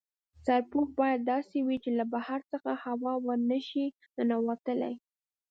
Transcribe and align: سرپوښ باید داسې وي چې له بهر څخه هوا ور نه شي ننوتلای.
سرپوښ 0.45 0.87
باید 0.99 1.21
داسې 1.33 1.57
وي 1.67 1.77
چې 1.83 1.91
له 1.99 2.05
بهر 2.13 2.39
څخه 2.51 2.71
هوا 2.85 3.13
ور 3.25 3.39
نه 3.51 3.59
شي 3.67 3.85
ننوتلای. 4.17 4.95